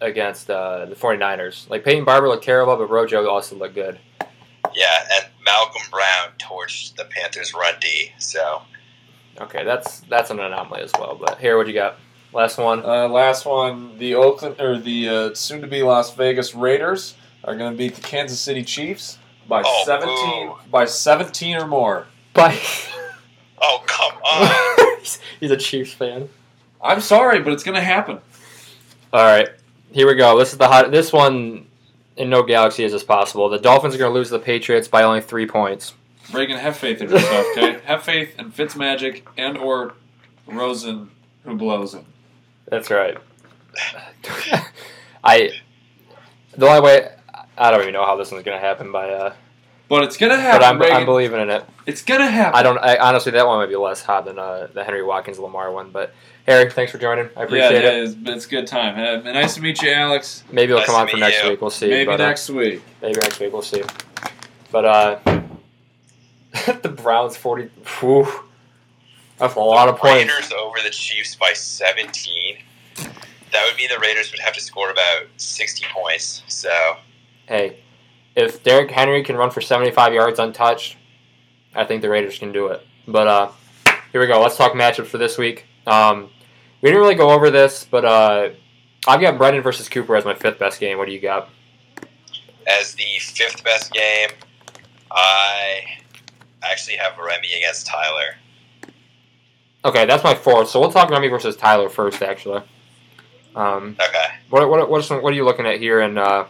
[0.01, 1.69] against uh, the 49ers.
[1.69, 3.99] Like Peyton Barber looked terrible, but Rojo also looked good.
[4.73, 8.11] Yeah, and Malcolm Brown torched the Panthers' run D.
[8.17, 8.61] So
[9.39, 11.15] Okay, that's that's an anomaly as well.
[11.19, 11.97] But here, what you got?
[12.33, 12.83] Last one.
[12.83, 17.77] Uh, last one, the Oakland or the uh, soon-to-be Las Vegas Raiders are going to
[17.77, 20.55] beat the Kansas City Chiefs by Oh, 17 boo.
[20.71, 22.07] by 17 or more.
[22.33, 22.59] Bye.
[23.61, 24.97] Oh come on.
[24.99, 26.29] he's, he's a Chiefs fan.
[26.81, 28.19] I'm sorry, but it's going to happen.
[29.11, 29.49] All right,
[29.91, 30.37] here we go.
[30.37, 30.91] This is the hot.
[30.91, 31.67] This one
[32.17, 33.49] in no galaxy is as possible.
[33.49, 35.93] The Dolphins are going to lose to the Patriots by only three points.
[36.33, 37.79] Reagan, have faith in yourself, okay?
[37.85, 39.93] have faith in Fitzmagic and or
[40.47, 41.11] Rosen
[41.43, 42.05] who blows him.
[42.67, 43.17] That's right.
[45.23, 45.51] I
[46.55, 47.09] the only way
[47.57, 49.09] I don't even know how this one's going to happen by.
[49.09, 49.33] Uh,
[49.87, 50.97] But it's going to but happen, I'm, Reagan.
[50.97, 51.63] I'm believing in it.
[51.85, 52.57] it's going to happen.
[52.57, 52.77] I don't.
[52.79, 55.91] I, honestly, that one might be less hot than uh, the Henry Watkins Lamar one.
[55.91, 56.13] But
[56.47, 57.29] Harry, thanks for joining.
[57.37, 58.03] I appreciate yeah, it.
[58.03, 58.97] it's, it's a good time.
[58.97, 60.43] Uh, nice to meet you, Alex.
[60.51, 61.49] Maybe it'll Nice come on for next you.
[61.51, 61.61] week.
[61.61, 61.89] We'll see.
[61.89, 62.81] Maybe but, uh, next week.
[63.01, 63.53] maybe next week.
[63.53, 63.83] We'll see.
[64.71, 65.19] But uh,
[66.81, 67.69] the Browns forty.
[67.99, 68.27] Whew,
[69.37, 70.31] that's a lot of points.
[70.31, 72.57] Raiders over the Chiefs by 17.
[73.51, 76.43] That would mean the Raiders would have to score about 60 points.
[76.47, 76.97] So
[77.47, 77.77] Hey,
[78.35, 80.97] if Derrick Henry can run for seventy-five yards untouched,
[81.73, 82.85] I think the Raiders can do it.
[83.07, 83.51] But uh,
[84.11, 84.41] here we go.
[84.41, 85.65] Let's talk matchups for this week.
[85.87, 86.29] Um,
[86.81, 88.49] we didn't really go over this, but uh,
[89.07, 90.97] I've got Brendan versus Cooper as my fifth best game.
[90.97, 91.49] What do you got?
[92.67, 94.29] as the fifth best game,
[95.11, 95.81] I
[96.63, 98.37] actually have Remy against Tyler.
[99.83, 100.69] Okay, that's my fourth.
[100.69, 102.63] So we'll talk Remy versus Tyler first, actually.
[103.55, 104.25] Um, Okay.
[104.49, 106.45] what what what are, some, what are you looking at here and uh,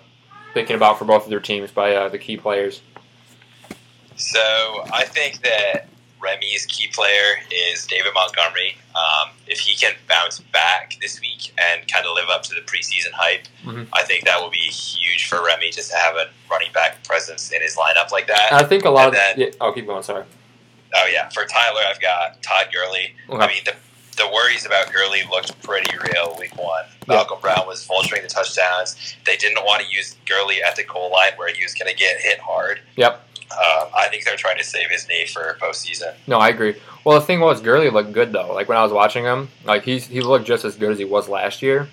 [0.55, 2.81] thinking about for both of their teams by uh, the key players?
[4.15, 4.39] So
[4.93, 5.87] I think that
[6.21, 8.77] Remy's key player is David Montgomery.
[8.95, 12.61] Um, if he can bounce back this week and kind of live up to the
[12.61, 13.87] preseason hype, Mhm.
[13.93, 17.51] I think that will be huge for Remy just to have a running back presence
[17.51, 18.53] in his lineup like that.
[18.53, 20.01] I think a lot of And then- yeah, oh keep going.
[20.03, 20.23] Sorry.
[20.95, 23.13] Oh yeah, for Tyler, I've got Todd Gurley.
[23.29, 23.43] Okay.
[23.43, 23.75] I mean, the,
[24.15, 26.86] the worries about Gurley looked pretty real week one.
[27.08, 27.15] Yeah.
[27.15, 29.15] Malcolm Brown was vulturing the touchdowns.
[29.25, 31.95] They didn't want to use Gurley at the goal line where he was going to
[31.97, 32.80] get hit hard.
[32.95, 33.21] Yep.
[33.51, 36.13] Um, I think they're trying to save his knee for postseason.
[36.28, 36.75] No, I agree.
[37.04, 38.54] Well, the thing was, Gurley looked good though.
[38.54, 41.06] Like when I was watching him, like he's he looked just as good as he
[41.06, 41.88] was last year.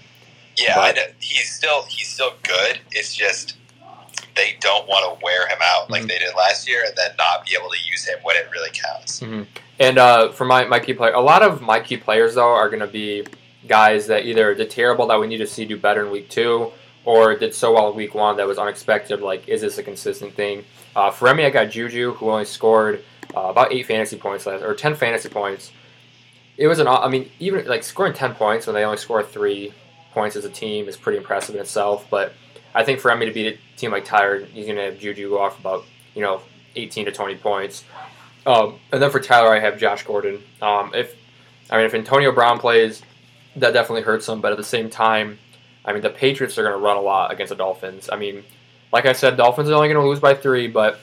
[0.56, 2.80] Yeah, But- he's still he's still good.
[2.92, 3.56] It's just
[4.34, 6.08] they don't want to wear him out like Mhm.
[6.08, 8.70] they did last year, and then not be able to use him when it really
[8.72, 9.20] counts.
[9.82, 12.68] And uh, for my, my key player, a lot of my key players though are
[12.68, 13.26] going to be
[13.66, 16.70] guys that either did terrible that we need to see do better in week two,
[17.04, 19.20] or did so well in week one that was unexpected.
[19.20, 20.64] Like, is this a consistent thing?
[20.94, 23.02] Uh, for Remy, I got Juju, who only scored
[23.36, 25.72] uh, about eight fantasy points last, or ten fantasy points.
[26.56, 29.74] It was an, I mean, even like scoring ten points when they only score three
[30.12, 32.06] points as a team is pretty impressive in itself.
[32.08, 32.34] But
[32.72, 35.30] I think for Remy to beat a team like Tired, he's going to have Juju
[35.30, 36.40] go off about you know
[36.76, 37.82] eighteen to twenty points.
[38.46, 40.42] Um, and then for Tyler, I have Josh Gordon.
[40.60, 41.14] Um, if
[41.70, 43.02] I mean, if Antonio Brown plays,
[43.56, 44.40] that definitely hurts him.
[44.40, 45.38] But at the same time,
[45.84, 48.08] I mean, the Patriots are going to run a lot against the Dolphins.
[48.12, 48.44] I mean,
[48.92, 51.00] like I said, Dolphins are only going to lose by three, but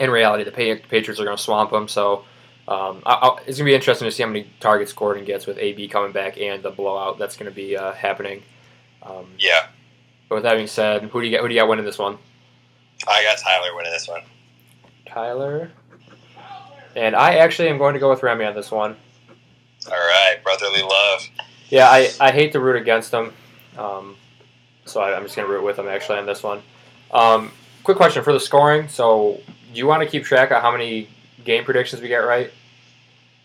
[0.00, 1.86] in reality, the Patriots are going to swamp them.
[1.88, 2.24] So
[2.66, 5.46] um, I, I, it's going to be interesting to see how many targets Gordon gets
[5.46, 8.42] with AB coming back and the blowout that's going to be uh, happening.
[9.02, 9.66] Um, Yeah,
[10.28, 11.42] but with that being said, who do you get?
[11.42, 12.18] Who do you got winning this one?
[13.06, 14.22] I got Tyler winning this one.
[15.06, 15.70] Tyler.
[16.96, 18.96] And I actually am going to go with Remy on this one.
[19.86, 21.28] All right, brotherly love.
[21.68, 23.32] Yeah, I, I hate to root against them,
[23.76, 24.16] um,
[24.84, 26.62] so I, I'm just going to root with them actually on this one.
[27.10, 27.50] Um,
[27.82, 28.88] quick question for the scoring.
[28.88, 29.40] So,
[29.72, 31.08] do you want to keep track of how many
[31.44, 32.50] game predictions we get right?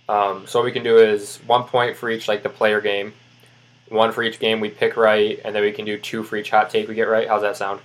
[0.08, 3.14] Um, so what we can do is one point for each like the player game,
[3.90, 6.50] one for each game we pick right, and then we can do two for each
[6.50, 7.28] hot take we get right.
[7.28, 7.80] How's that sound?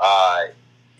[0.00, 0.46] Uh,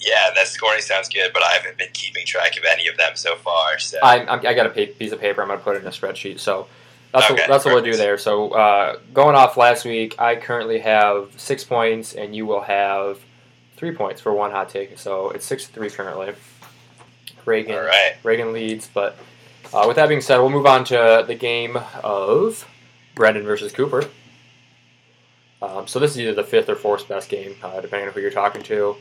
[0.05, 3.13] yeah, that scoring sounds good, but I haven't been keeping track of any of them
[3.15, 3.79] so far.
[3.79, 5.43] So I, I'm- I got a piece of paper.
[5.43, 6.39] I'm gonna put it in a spreadsheet.
[6.41, 6.67] So
[7.13, 8.17] that's Okay, what, that's what we'll do there.
[8.19, 13.21] So uh, going off last week, I currently have six points, and you will have
[13.77, 14.99] three points for one hot take.
[14.99, 16.35] So it's six to three currently.
[17.45, 19.17] Reagan right, Reagan leads, but
[19.75, 22.67] uh, with that being said, we'll move on to the game of
[23.15, 24.05] Brendan versus Cooper.
[25.61, 28.21] Um, so this is either the fifth or fourth best game, uh, depending on who
[28.21, 28.97] you're talking to.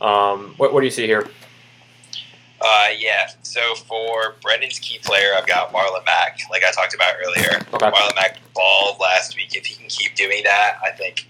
[0.00, 1.28] Um, what, what do you see here?
[2.60, 3.30] uh, yeah.
[3.42, 7.60] So for Brendan's key player, I've got Marlon Mack, like I talked about earlier.
[7.72, 7.90] Okay.
[7.90, 9.56] Marlon Mack balled last week.
[9.56, 11.26] If he can keep doing that, I think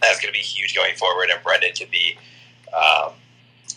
[0.00, 2.16] that's going to be huge going forward, and Brendan could be
[2.72, 3.12] um,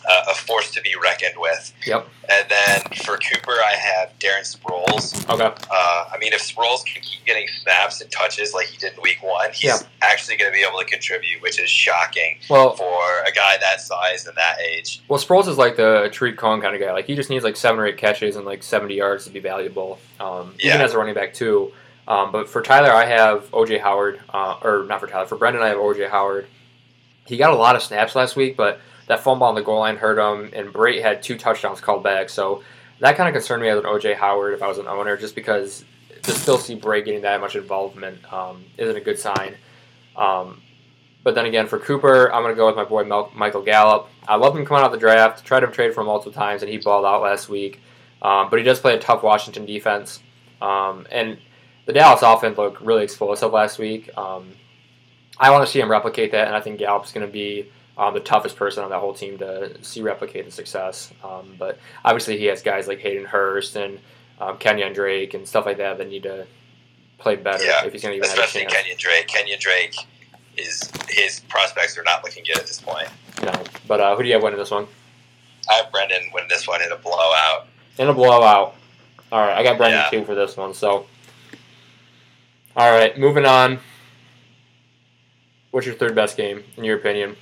[0.08, 1.72] a, a force to be reckoned with.
[1.86, 2.08] Yep.
[2.28, 5.28] And then for Cooper, I have Darren Sproles.
[5.28, 5.44] Okay.
[5.70, 9.02] Uh, I mean, if Sproles can keep getting snaps and touches like he did in
[9.02, 9.78] Week One, he's Yeah.
[10.00, 13.80] actually going to be able to contribute, which is shocking Well, for a guy that
[13.80, 15.02] size and that age.
[15.08, 16.92] well, Sproles is like the Tarik Cohen kind of guy.
[16.92, 19.40] Like he just needs like seven or eight catches and like 70 yards to be
[19.40, 21.72] valuable, um, even as a running back too.
[22.08, 25.26] Um, but for Tyler, I have OJ Howard, uh, or not for Tyler.
[25.26, 26.46] For Brendan, I have OJ Howard.
[27.26, 28.80] He got a lot of snaps last week, but
[29.12, 32.30] that fumble on the goal line hurt him, and Brate had two touchdowns called back.
[32.30, 32.62] So
[33.00, 35.34] that kind of concerned me as an OJ Howard if I was an owner, just
[35.34, 35.84] because
[36.22, 39.54] to still see Brate getting that much involvement um, isn't a good sign.
[40.16, 40.62] Um,
[41.22, 44.08] but then again, for Cooper, I'm going to go with my boy Mel- Michael Gallup.
[44.26, 45.44] I love him coming out of the draft.
[45.44, 47.82] Tried to trade for him multiple times, and he balled out last week.
[48.22, 50.20] Um, but he does play a tough Washington defense.
[50.62, 51.38] Um, and
[51.84, 54.08] the Dallas offense looked really explosive last week.
[54.16, 54.52] Um,
[55.38, 58.14] I want to see him replicate that, and I think Gallup's going to be um,
[58.14, 61.12] the toughest person on that whole team to see replicate the success.
[61.22, 63.98] Um, but obviously, he has guys like Hayden Hurst and
[64.40, 66.46] um, Kenyan Drake and stuff like that that need to
[67.18, 68.74] play better Yeah, if he's going to even have a Especially chance.
[68.74, 69.28] Kenyan Drake.
[69.28, 69.94] Kenyan Drake
[70.56, 73.08] is his prospects are not looking good at this point.
[73.42, 73.52] Know.
[73.86, 74.86] But uh, who do you have winning this one?
[75.70, 77.66] I have Brendan win this one in a blowout.
[77.98, 78.74] In a blowout.
[79.30, 80.10] All right, I got Brendan Yeah.
[80.20, 80.74] two for this one.
[80.74, 81.06] So,
[82.76, 83.78] all right, moving on.
[85.70, 87.36] What's your third best game in your opinion?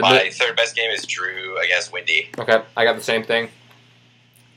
[0.00, 2.28] The My mi- third best game is Drew against Windy.
[2.38, 3.48] okay, I got the same thing.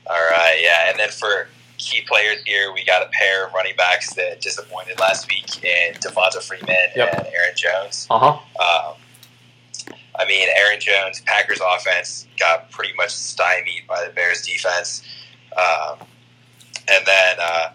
[0.06, 0.90] All right, yeah.
[0.90, 4.98] And then for key players here, we got a pair of running backs that disappointed
[5.00, 7.14] last week in Devonta Freeman Yep.
[7.14, 8.06] and Aaron Jones.
[8.10, 8.28] Uh huh.
[8.62, 8.94] Um,
[10.18, 15.02] I mean, Aaron Jones, Packers offense got pretty much stymied by the Bears defense.
[15.56, 15.98] Um,
[16.88, 17.70] and then, uh,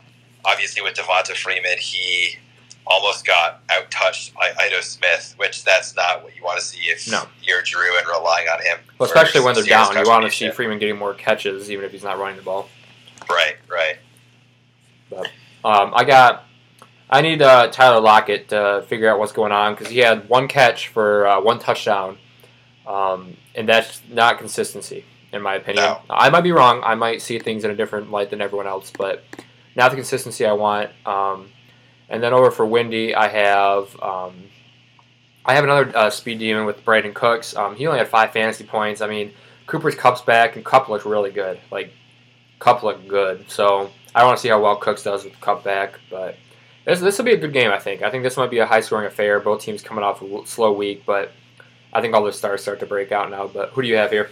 [0.46, 2.38] obviously, with Devonta Freeman, he
[2.90, 6.90] almost got out touched by Ito Smith, which that's not what you want to see
[6.90, 7.24] if No.
[7.44, 8.80] you're Drew and relying on him.
[8.98, 10.50] Well, especially when they're down, you want to see.
[10.50, 12.68] Freeman getting more catches, even if he's not running the ball.
[13.30, 13.98] Right, right.
[15.64, 16.46] Um, I got.
[17.12, 20.48] I need uh, Tyler Lockett to figure out what's going on because he had one
[20.48, 22.20] catch for uh, one touchdown,
[22.86, 25.86] um, and that's not consistency, in my opinion.
[25.86, 26.00] No.
[26.10, 26.82] I might be wrong.
[26.84, 29.24] I might see things in a different light than everyone else, but
[29.76, 30.92] not the consistency I want.
[31.06, 31.50] Um,
[32.10, 34.34] and then over for Windy, I have um,
[35.46, 37.56] I have another uh, speed demon with Brandin Cooks.
[37.56, 39.02] Um, he only had five fantasy points.
[39.02, 39.32] I mean,
[39.68, 41.60] Cooper's Kupp's back, and Kupp looked really good.
[41.72, 41.92] Like
[42.60, 43.50] Kupp looked good.
[43.50, 46.36] So I want to see how well Cooks does with Kupp back, but
[46.86, 47.72] this this will be a good game.
[47.72, 48.02] I think.
[48.02, 49.40] I think this might be a high scoring affair.
[49.40, 51.32] Both teams coming off a slow week, but
[51.94, 53.48] I think all the stars start to break out now.
[53.48, 54.30] But who do you have here?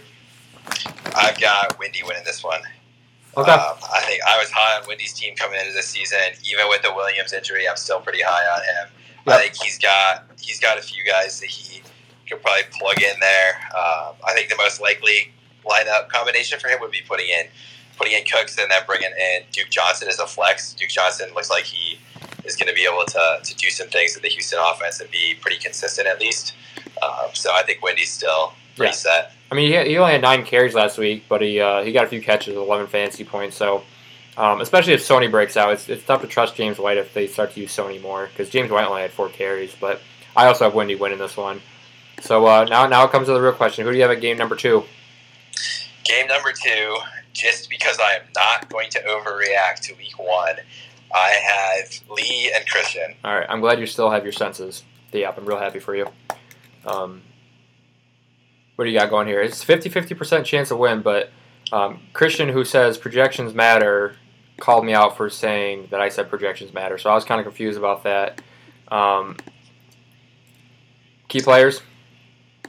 [1.16, 2.60] I've got Windy winning this one.
[3.36, 3.50] Okay.
[3.50, 3.77] Um,
[4.08, 6.18] think I was high on Wendy's team coming into this season.
[6.50, 8.92] Even with the Williams injury, I'm still pretty high on him.
[9.26, 9.36] Yep.
[9.36, 11.82] I think he's got he's got a few guys that he
[12.28, 13.54] could probably plug in there.
[13.76, 15.32] Um, I think the most likely
[15.64, 17.46] lineup combination for him would be putting in
[17.96, 20.72] putting in Cooks and then bringing in Duke Johnson as a flex.
[20.74, 21.98] Duke Johnson looks like he
[22.44, 25.10] is going to be able to, to do some things in the Houston offense and
[25.10, 26.54] be pretty consistent at least.
[27.02, 28.92] Um, so I think Wendy's still pretty Yeah.
[28.92, 29.32] set.
[29.50, 32.04] I mean, he, he only had nine carries last week, but he uh, he got
[32.04, 33.56] a few catches, eleven fantasy points.
[33.56, 33.82] So,
[34.38, 37.26] um, especially if Sony breaks out, it's, it's tough to trust James White if they
[37.26, 39.74] start to use Sony more because James White only had four carries.
[39.74, 40.00] But
[40.36, 41.60] I also have Wendy winning this one.
[42.20, 44.20] So uh, now now it comes to the real question: Who do you have at
[44.20, 44.84] game number two?
[46.04, 46.96] Game number two,
[47.32, 50.56] just because I am not going to overreact to week one,
[51.12, 53.14] I have Lee and Christian.
[53.24, 54.84] All right, I'm glad you still have your senses.
[55.12, 56.06] Yeah, I'm real happy for you.
[56.86, 57.22] Um,
[58.76, 59.42] what do you got going here?
[59.42, 61.30] It's 50 50% chance of win, but
[61.72, 64.16] um, Christian, who says projections matter,
[64.60, 66.98] called me out for saying that I said projections matter.
[66.98, 68.40] So I was kind of confused about that.
[68.88, 69.36] Um,
[71.28, 71.82] key players?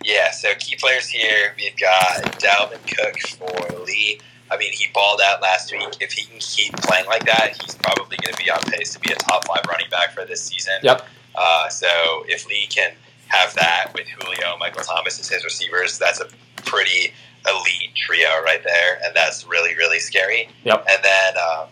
[0.03, 4.19] Yeah, so key players here, we've got Dalvin Cook for Lee.
[4.51, 5.97] I mean, he balled out last week.
[5.99, 8.99] If he can keep playing like that, he's probably going to be on pace to
[8.99, 10.73] be a top five running back for this season.
[10.81, 11.05] Yep.
[11.35, 11.87] Uh, so
[12.27, 12.93] if Lee can
[13.27, 16.27] have that with Julio, Michael Thomas as his receivers, that's a
[16.65, 17.13] pretty
[17.47, 20.49] elite trio right there, and that's really really scary.
[20.63, 20.85] Yep.
[20.89, 21.67] And then um,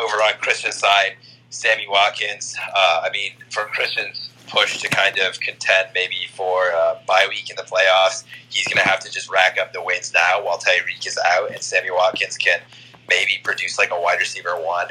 [0.00, 1.16] over on Christian's side,
[1.50, 2.56] Sammy Watkins.
[2.74, 7.50] Uh, I mean, for Christian's push to kind of contend maybe for uh, bye week
[7.50, 10.58] in the playoffs, he's going to have to just rack up the wins now while
[10.58, 12.60] Tyreek is out, and Sammy Watkins can
[13.08, 14.88] maybe produce like a wide receiver one.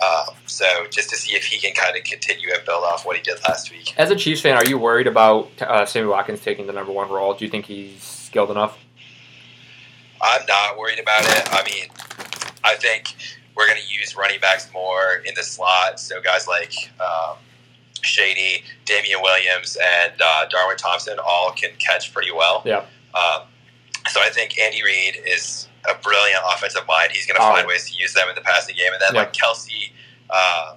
[0.00, 3.16] Um, so just to see if he can kind of continue and build off what
[3.16, 3.94] he did last week.
[3.98, 7.10] As a Chiefs fan, are you worried about uh, Sammy Watkins taking the number one
[7.10, 7.34] role?
[7.34, 8.78] Do you think he's skilled enough?
[10.20, 11.48] I'm not worried about it.
[11.52, 11.88] I mean,
[12.64, 13.14] I think
[13.58, 15.98] we're going to use running backs more in the slot.
[15.98, 17.36] So guys like um,
[18.02, 22.62] Shady, Damien Williams, and uh, Darwin Thompson all can catch pretty well.
[22.64, 22.84] Yeah.
[23.14, 23.42] Um,
[24.08, 27.10] so I think Andy Reid is a brilliant offensive mind.
[27.12, 27.52] He's going to Oh.
[27.52, 29.20] find ways to use them in the passing game, and then Yeah.
[29.22, 29.90] like Kelce,
[30.30, 30.76] uh,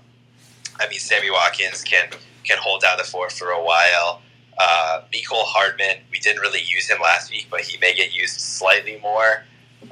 [0.80, 2.10] I mean Sammy Watkins can
[2.44, 4.24] can hold down the fort for a while.
[4.58, 8.40] Uh, Mecole Hardman, we didn't really use him last week, but he may get used
[8.42, 9.44] slightly more.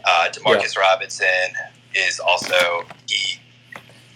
[0.04, 1.54] Uh, Demarcus Robinson
[1.95, 3.39] is also he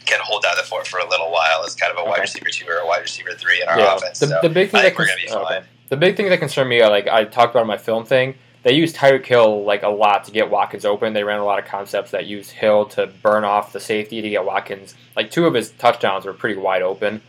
[0.05, 2.21] can hold down the fort for a little while as kind of a wide Okay.
[2.21, 3.95] receiver two or a wide receiver three in our yeah.
[3.95, 4.19] offense.
[4.19, 5.57] The, so the big thing I that cons- gonna be fine.
[5.59, 5.67] okay.
[5.89, 8.35] the big thing that concerned me, uh, like I talked about in my film thing,
[8.63, 11.13] they used Tyreek Hill like a lot to get Watkins open.
[11.13, 14.29] They ran a lot of concepts that used Hill to burn off the safety to
[14.29, 14.95] get Watkins.
[15.15, 17.21] Like two of his touchdowns were pretty wide open.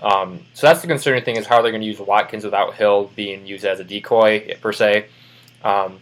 [0.00, 3.10] Um, so that's the concerning thing is how they're going to use Watkins without Hill
[3.16, 5.06] being used as a decoy per se.
[5.64, 5.98] Um,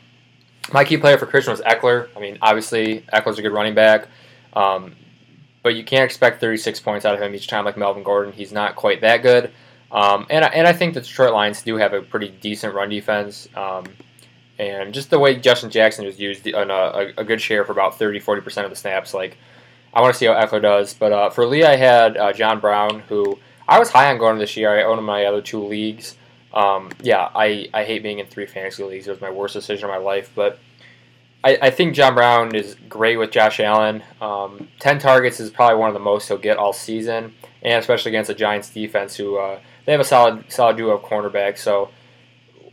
[0.72, 2.08] my key player for Christian was Ekeler.
[2.16, 4.08] I mean, obviously Ekeler's a good running back,
[4.52, 4.94] um,
[5.62, 8.32] but you can't expect 36 points out of him each time like Melvin Gordon.
[8.32, 9.50] He's not quite that good.
[9.90, 12.88] Um, and, I- and I think the Detroit Lions do have a pretty decent run
[12.88, 13.48] defense.
[13.54, 13.84] Um,
[14.58, 17.98] and just the way Justin Jackson was used on a, a, good share for about
[17.98, 19.36] 30 40% of the snaps, like
[19.92, 20.94] I want to see how Ekeler does.
[20.94, 24.38] But uh, for Lee, I had uh, John Brown, who I was high on going
[24.38, 24.70] this year.
[24.78, 26.16] I own him in my other two leagues.
[26.56, 29.06] Um, yeah, I, I hate being in three fantasy leagues.
[29.06, 30.30] It was my worst decision of my life.
[30.34, 30.58] But
[31.44, 34.02] I, I think John Brown is great with Josh Allen.
[34.22, 38.10] Um, 10 targets is probably one of the most he'll get all season, and especially
[38.10, 41.58] against the Giants defense, who uh, they have a solid solid duo of cornerbacks.
[41.58, 41.90] So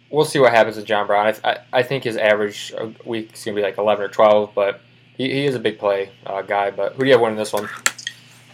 [0.09, 1.35] we'll see what happens with John Brown.
[1.43, 4.51] I, I, I think his average week is going to be like 11 or 12,
[4.55, 4.79] but
[5.17, 6.71] he, he is a big play uh, guy.
[6.71, 7.67] But who do you have winning this one?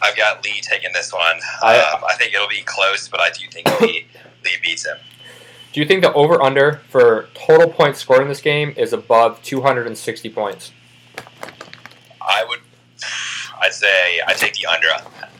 [0.01, 1.39] I've got Lee taking this one.
[1.61, 4.07] I- um, I think it'll be close, but I do think Lee
[4.43, 4.97] Lee beats him.
[5.71, 9.41] Do you think the over under for total points scored in this game is above
[9.43, 10.71] 260 points?
[12.21, 12.59] I would.
[13.61, 15.31] I'd say I take the under on that.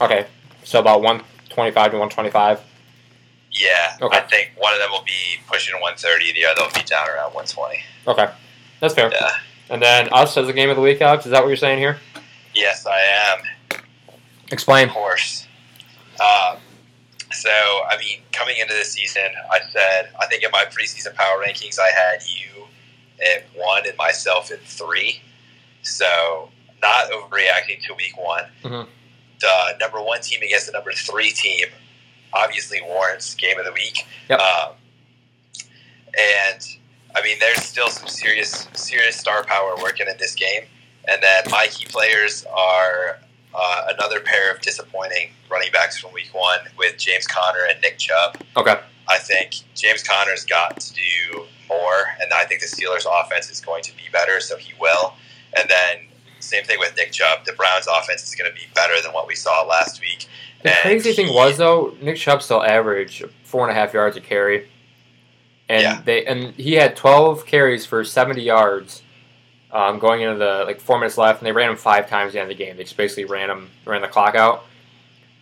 [0.00, 0.26] Okay,
[0.64, 2.60] so about 125 to 125.
[3.54, 4.16] Yeah, Okay.
[4.16, 7.34] I think one of them will be pushing 130, the other will be down around
[7.34, 7.82] 120.
[8.06, 8.32] Okay,
[8.80, 9.10] that's fair.
[9.12, 9.30] Yeah.
[9.68, 11.24] And then us as the game of the week, Alex.
[11.26, 11.98] Is that what you're saying here?
[12.54, 13.80] Yes, I am.
[14.50, 14.88] Explain.
[14.88, 15.46] Of course.
[16.20, 16.58] Um,
[17.32, 21.42] so, I mean, coming into this season, I said I think in my preseason power
[21.44, 22.66] rankings, I had you
[23.34, 25.20] at one and myself at three.
[25.82, 28.44] So, not overreacting to week one.
[28.62, 28.88] Mhm.
[29.40, 31.68] The number one team against the number three team
[32.32, 34.06] obviously warrants game of the week.
[34.28, 34.40] Yep.
[34.40, 34.72] Um,
[36.18, 36.66] and
[37.14, 40.64] I mean, there's still some serious, serious star power working in this game.
[41.06, 43.18] And then my key players are
[43.54, 47.98] uh, another pair of disappointing running backs from week one with James Conner and Nick
[47.98, 48.38] Chubb.
[48.56, 48.76] Okay.
[49.08, 53.60] I think James Conner's got to do more, and I think the Steelers' offense is
[53.60, 55.14] going to be better, so he will.
[55.58, 56.06] And then
[56.40, 57.44] same thing with Nick Chubb.
[57.44, 60.26] The Browns' offense is going to be better than what we saw last week.
[60.62, 64.16] The And crazy thing was though, Nick Chubb still averaged four and a half yards
[64.16, 64.68] a carry,
[65.68, 66.00] and Yeah.
[66.04, 69.02] they and he had 12 carries for 70 yards.
[69.72, 72.32] Um, going into the like four minutes left, and they ran him five times at
[72.34, 72.76] the end of the game.
[72.76, 74.64] They just basically ran him, ran the clock out,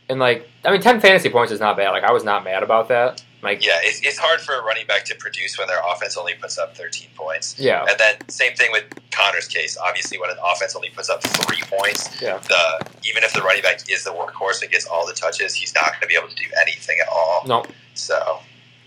[0.08, 1.90] and like I mean, 10 fantasy points is not bad.
[1.90, 3.24] Like I was not mad about that.
[3.42, 6.34] Like Yeah, it's, it's hard for a running back to produce when their offense only
[6.34, 7.58] puts up 13 points.
[7.58, 9.78] yeah, And then same thing with Conner's case.
[9.78, 12.38] Obviously, when an offense only puts up three points, Yeah.
[12.38, 15.74] the even if the running back is the workhorse and gets all the touches, he's
[15.74, 17.42] not going to be able to do anything at all.
[17.46, 17.64] no,
[17.94, 18.40] So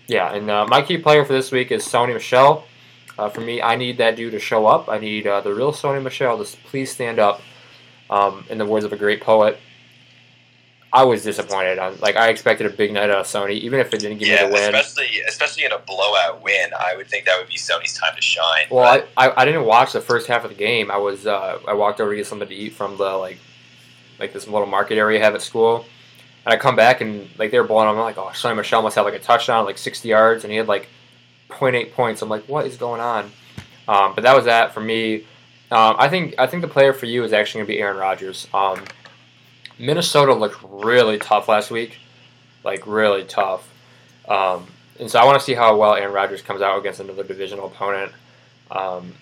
[0.06, 2.64] Yeah, and uh, my key player for this week is Sony Michel.
[3.18, 4.88] Uh, for me, I need that dude to show up.
[4.88, 7.40] I need uh, the real Sony Michel to please stand up.
[8.10, 9.58] Um, in the words of a great poet,
[10.94, 11.78] I was disappointed.
[11.80, 14.28] On, like I expected a big night out of Sony, even if it didn't give
[14.28, 14.74] yeah, me the win.
[14.74, 18.22] especially especially in a blowout win, I would think that would be Sony's time to
[18.22, 18.66] shine.
[18.70, 20.92] Well, but I, I, I didn't watch the first half of the game.
[20.92, 23.38] I was uh, I walked over to get something to eat from the like
[24.20, 25.84] like this little market area I have at school,
[26.44, 27.88] and I come back and like they were blowing.
[27.88, 30.58] I'm like, oh, Sony Michel must have like a touchdown, like 60 yards, and he
[30.58, 30.88] had like
[31.54, 32.22] 0.8 points.
[32.22, 33.30] I'm like, what is going on?
[33.86, 35.26] Um, but that was that for me.
[35.70, 37.96] Um, I think I think the player for you is actually going to be Aaron
[37.96, 38.46] Rodgers.
[38.54, 38.84] Um,
[39.78, 41.98] Minnesota looked really tough last week,
[42.62, 43.68] like really tough.
[44.28, 44.66] Um,
[45.00, 47.66] and so I want to see how well Aaron Rodgers comes out against another divisional
[47.66, 48.12] opponent.
[48.70, 49.14] Um,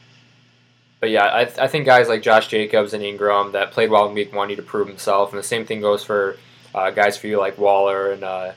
[1.01, 4.15] but yeah, I, I think guys like Josh Jacobs and Ingram that played well in
[4.15, 6.37] Week One need to prove himself, and the same thing goes for
[6.75, 8.53] uh, guys for you like Waller and uh,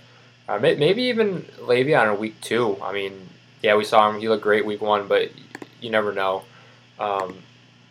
[0.47, 2.77] uh, maybe even Le'Veon in Week Two.
[2.81, 3.29] I mean,
[3.65, 5.31] yeah, we saw him; he looked great Week One, but
[5.81, 6.43] you never know.
[6.99, 7.39] Um,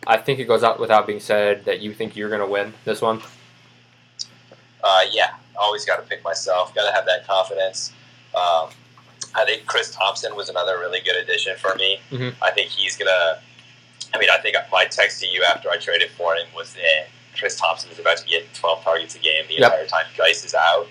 [0.07, 2.73] I think it goes out without being said that you think you're going to win
[2.85, 3.21] this one.
[4.83, 6.73] Uh, yeah, always got to pick myself.
[6.73, 7.91] Got to have that confidence.
[8.35, 8.69] Um,
[9.33, 11.99] I think Chris Thompson was another really good addition for me.
[12.11, 12.33] Mhm.
[12.41, 13.39] I think he's gonna.
[14.13, 17.07] I mean, I think my text to you after I traded for him was that
[17.37, 19.63] Chris Thompson is about to get 12 targets a game the Yep.
[19.73, 20.87] entire time Guice is out.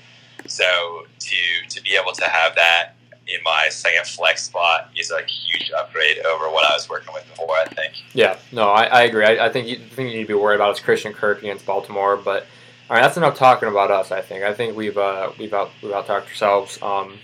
[0.47, 1.37] So to
[1.71, 2.97] to be able to have that
[3.27, 7.27] in my second flex spot is a huge upgrade over what I was working with
[7.29, 7.57] before.
[7.57, 7.95] I think.
[8.13, 9.25] Yeah, no, I, I agree.
[9.25, 11.39] I, I think you, the thing you need to be worried about is Christian Kirk
[11.39, 12.17] against Baltimore.
[12.17, 12.47] But
[12.91, 14.13] all right, that's enough talking about us.
[14.13, 14.45] I think.
[14.45, 16.79] I think we've uh, we've out we've out talked ourselves.
[16.83, 17.19] Um,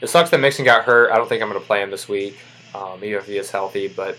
[0.00, 1.10] it sucks that Mixon got hurt.
[1.10, 2.38] I don't think I'm going to play him this week,
[2.74, 3.88] um, even if he is healthy.
[3.88, 4.18] But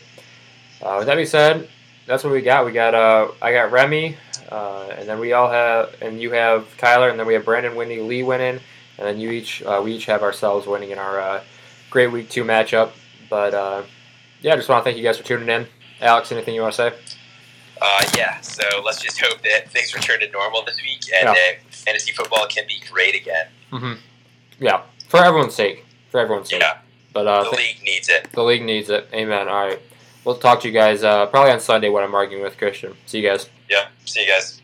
[0.81, 1.67] uh, with that being said,
[2.05, 2.65] that's what we got.
[2.65, 4.17] We got uh, I got Remy,
[4.49, 7.75] uh, and then we all have, and you have Kyler, and then we have Brandon,
[7.75, 8.59] Winnie, Lee winning,
[9.01, 11.43] and then you each uh, we each have ourselves winning in our uh,
[11.89, 12.91] great week two matchup.
[13.31, 13.81] But uh,
[14.41, 15.65] yeah, I just want to thank you guys for tuning in.
[15.99, 16.97] Alex, anything you want to say?
[17.81, 21.33] Uh, yeah, so let's just hope that things return to normal this week and Yeah.
[21.33, 23.47] that fantasy football can be great again.
[23.71, 23.93] Mm-hmm.
[24.59, 25.83] Yeah, for everyone's sake.
[26.11, 26.61] For everyone's sake.
[26.61, 26.77] Yeah,
[27.11, 28.31] But uh, the th- league needs it.
[28.33, 29.07] the league needs it.
[29.13, 29.47] Amen.
[29.47, 29.79] All right.
[30.23, 32.93] We'll talk to you guys uh, probably on Sunday when I'm arguing with Christian.
[33.07, 33.49] See you guys.
[33.67, 34.60] Yeah, see you guys.